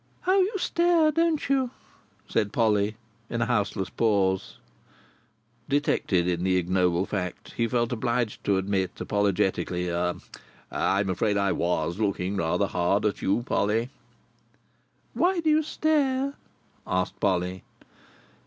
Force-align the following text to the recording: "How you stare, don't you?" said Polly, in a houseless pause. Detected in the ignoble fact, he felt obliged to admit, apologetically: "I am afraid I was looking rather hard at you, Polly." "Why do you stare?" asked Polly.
"How 0.21 0.39
you 0.39 0.57
stare, 0.57 1.11
don't 1.11 1.47
you?" 1.47 1.69
said 2.27 2.51
Polly, 2.51 2.95
in 3.29 3.39
a 3.39 3.45
houseless 3.45 3.91
pause. 3.91 4.57
Detected 5.69 6.27
in 6.27 6.43
the 6.43 6.57
ignoble 6.57 7.05
fact, 7.05 7.51
he 7.55 7.67
felt 7.67 7.91
obliged 7.93 8.43
to 8.45 8.57
admit, 8.57 8.99
apologetically: 8.99 9.93
"I 9.93 10.15
am 10.71 11.09
afraid 11.11 11.37
I 11.37 11.51
was 11.51 11.99
looking 11.99 12.35
rather 12.35 12.65
hard 12.65 13.05
at 13.05 13.21
you, 13.21 13.43
Polly." 13.43 13.91
"Why 15.13 15.39
do 15.39 15.51
you 15.51 15.61
stare?" 15.61 16.33
asked 16.87 17.19
Polly. 17.19 17.61